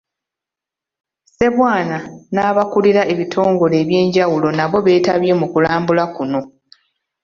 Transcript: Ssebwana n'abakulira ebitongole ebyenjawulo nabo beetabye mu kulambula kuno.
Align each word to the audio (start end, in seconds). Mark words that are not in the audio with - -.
Ssebwana 1.27 1.97
n'abakulira 2.33 3.01
ebitongole 3.13 3.75
ebyenjawulo 3.83 4.47
nabo 4.53 4.77
beetabye 4.85 5.31
mu 5.39 5.45
kulambula 5.53 6.03
kuno. 6.15 6.41